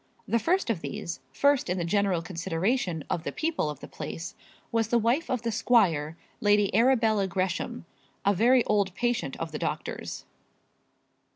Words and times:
The 0.27 0.39
first 0.39 0.71
of 0.71 0.81
these 0.81 1.19
first 1.31 1.69
in 1.69 1.77
the 1.77 1.85
general 1.85 2.23
consideration 2.23 3.03
of 3.07 3.21
the 3.23 3.31
people 3.31 3.69
of 3.69 3.81
the 3.81 3.87
place 3.87 4.33
was 4.71 4.87
the 4.87 4.97
wife 4.97 5.29
of 5.29 5.43
the 5.43 5.51
squire, 5.51 6.17
Lady 6.39 6.73
Arabella 6.75 7.27
Gresham, 7.27 7.85
a 8.25 8.33
very 8.33 8.63
old 8.65 8.95
patient 8.95 9.37
of 9.39 9.51
the 9.51 9.59
doctor's. 9.59 10.25